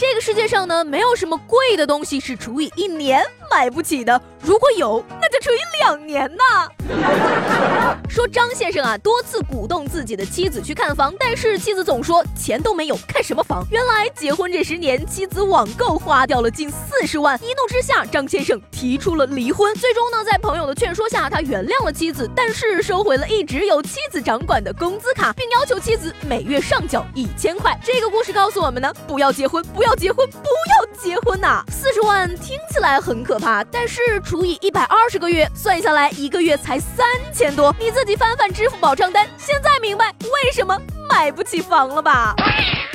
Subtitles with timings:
[0.00, 4.18] 这个世界上呢，没有什么贵的东西是除以一年买不起的。
[4.40, 5.04] 如果有，
[5.40, 6.42] 那就除以两年呢。
[8.08, 13.64] 说张先生啊，多次鼓动自己的妻子去看房，但是妻子总说钱都没有，看什么房？
[13.70, 17.40] 原来结婚这十年，妻子网购花掉了近四十万。
[17.42, 19.74] 一怒之下，张先生提出了离婚。
[19.76, 27.78] 最终呢，在朋友的劝说下，他原谅了妻子，但是收回了一直由妻子掌管的工资卡，并要求妻子每月上缴一千块。
[27.82, 31.62] 这个故事告诉我们呢，不要结婚，不要结婚，不要结婚呐！
[31.70, 37.74] 四十万听起来很可怕，但是除以一百二十个月，算下来一个月才三千多。
[37.78, 40.78] 你自己翻翻支付宝账单，现在明白为什么
[41.08, 42.34] 买不起房了吧？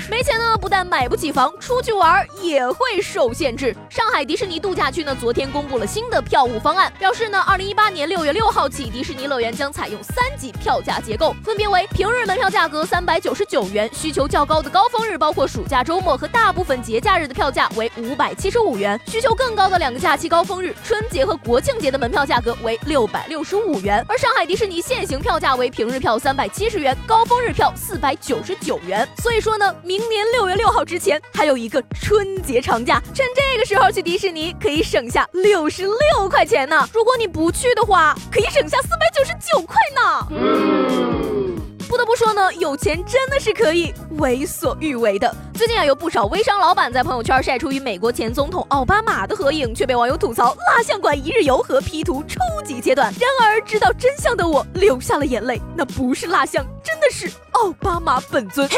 [0.07, 3.75] 没钱呢，不但买不起房，出去玩也会受限制。
[3.89, 24.05] 上海迪士尼度假区呢，昨天公布了新的票务方案，表示呢，二零一八年六月六号起，迪士尼乐园将采用三级票价结构，分别为平日门票价格三百九十九元，需求较高的高峰日，包括暑假、周末和大部分节假日的票价为五百七十五元，需求更高的两个假期高峰日，春节和国庆节的门票价格为六百六十五元。
[24.07, 29.07] 而上海迪士尼现行票价为平日票三百七十元，高峰日票四百九十九元。
[29.17, 36.87] 所以说呢，明年六月六号之前还有一个春节长假，趁这个时候去迪士尼可以省下六十六块钱呢。
[36.93, 41.45] 如果你不去的话，可以省下四百九十九块呢。
[41.87, 45.33] 不得不说呢，有钱真的是可以为所欲为的。
[45.53, 53.13] 最近啊，有不少微商老板在朋友圈晒出与美国前总统奥巴马的合影，却被网友吐槽蜡像馆一日游和 P 图初级阶段。
[53.19, 56.65] 然而知道真相的我流下了眼泪，那不是蜡像，
[57.11, 58.69] 是奥巴马本尊。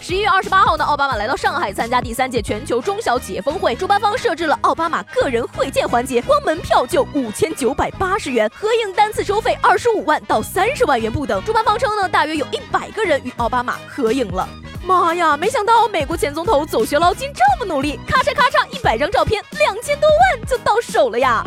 [0.00, 11.42] 十一月二十八号呢，奥巴马来到上海参加第三届全球中小企业峰会，主办方设置了奥巴马个人会见环节，光门票就五千九百八十元，合影单次收费二十五万到三十万元不等。
[11.44, 14.48] 主办方称呢，大约有一百个人与奥巴马合影了。
[14.82, 15.36] 妈呀！
[15.36, 21.44] 没想到美国前总统走学捞金这么努力，咔嚓咔嚓，一百张照片，两千多万就到手了呀！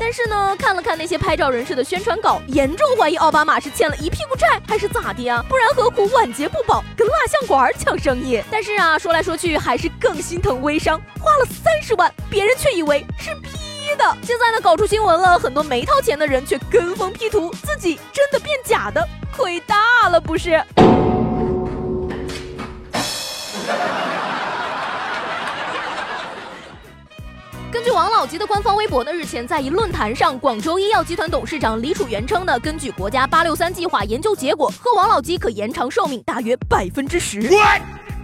[0.00, 5.44] 但是呢，看了看那些拍照人士的宣传稿，严重怀疑奥巴马是欠了一屁股债，还是咋的呀？
[5.48, 8.42] 不然何苦晚节不保，跟蜡像馆抢生意？
[8.50, 14.16] 但是啊，说来说去，还是更心疼微商，花了三十万，别人却以为是 P 的。
[14.22, 20.62] 现在呢，搞出新闻了，很多没掏钱的人却跟风 P 图，自己真的变假的，亏大了不是？
[27.70, 37.42] 根据王老吉的官方微博呢，日前在一论坛上，广州医药集团董事长李楚元称呢，根据国家八六三计划研究结果，喝王老吉可延长寿命大约百分之十。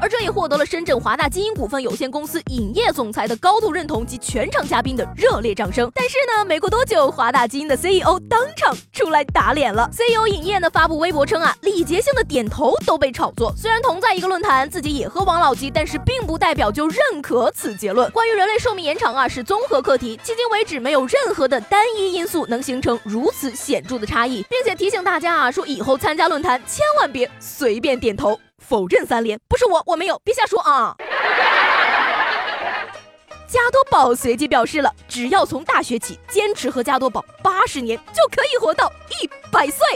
[0.04, 5.90] 而这也获得了深圳华大基因股份有限公司影业总裁的高度认同及全场嘉宾的热烈掌声。
[5.94, 9.88] 但是呢，没过多久，华大基因的 CEO 当场出来打脸了。
[9.90, 13.50] CEO 影业呢发布微博称啊，礼节性的点头都被炒作。
[13.56, 18.10] 虽然同在一个论坛，自己也喝王老吉，但是并不代表就认可此结论。
[18.10, 28.38] 关于人类寿命延长啊，是综合课题，迄今为止没有任何的单一因素能形成如此显著的差异，并且提醒大家啊，说以后参加论坛千万别随便点头。
[28.66, 30.96] 否认三连，不是我，我没有，别瞎说啊！
[33.46, 39.86] 加多宝随即表示了，只要从大学起坚持喝加多宝八十年，就可以活到一百岁。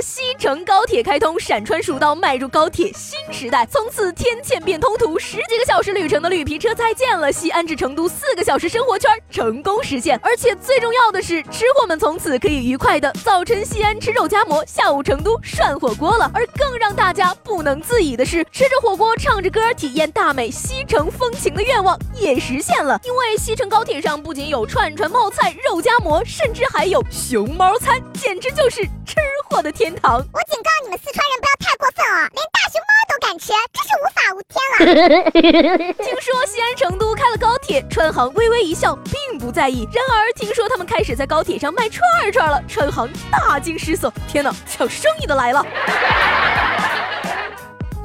[0.00, 16.30] 西成高铁开通，陕川蜀道迈入高铁新时代，从此天堑变通途，十几个小时旅程的绿皮车再见了，西安至成都四个小时生活圈成功实现，而且最重要的是，吃货们从此可以愉快的早晨西安吃肉夹馍，下午成都涮火锅了。
[16.34, 29.16] 而更让大家不能自已的是，吃着火锅唱着歌体验大美西城风情的愿望也实现了，因为西成高铁上不仅有串串冒菜、肉夹馍，甚至还有熊猫餐，简直就是吃。
[29.50, 30.18] 货的天堂！
[30.18, 35.92] 我警告你们四川人不要太过分哦，连大熊猫都敢吃，真是无法无天了。
[36.04, 39.88] 听说西安成都开了高铁，川航微微一笑，并不在意。
[39.90, 45.64] 然而听说他们开始在高铁上卖串串了，川航大惊失色，天哪，抢生意的来了！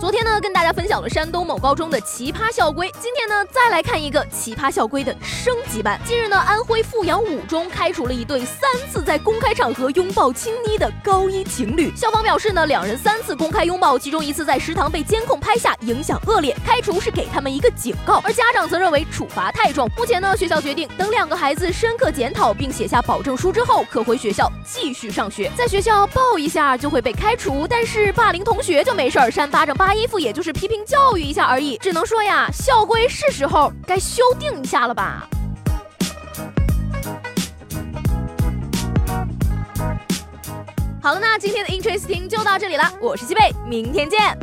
[0.04, 5.98] 昨天呢，跟大家分享了山东某高中的奇葩校规，今天呢，再来看一个奇葩校规的升级版。
[6.06, 11.90] 近日呢，安徽阜阳五中开除了一对三次在公开场合拥抱亲昵的高一情侣。
[11.96, 18.22] 校方表示呢，两人三次公开拥抱，其中一次在食堂被监控拍下，影响恶劣，开除是给他们一个警告。
[18.26, 19.90] 而家长则认为处罚太重。
[19.96, 25.50] 目前呢，学校决定等两个孩子深刻检讨并写下保证书之后，可回学校继续上学。
[25.56, 35.28] 在学校抱一下就会被开除，但是霸凌同学就没事儿，扇巴掌巴衣服也就是批评教育一下而已，只能说呀，校规是时候该修订一下了吧。
[41.02, 44.38] 好了，那今天的 Interesting 就到这里了，我是西贝，明天见。